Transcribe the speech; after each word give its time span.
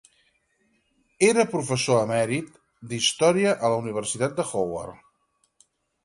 Era 1.25 1.43
professor 1.49 1.99
emèrit 2.05 2.49
d'història 2.93 3.51
a 3.67 3.71
la 3.73 3.77
Universitat 3.83 4.33
de 4.39 4.47
Howard. 4.53 5.05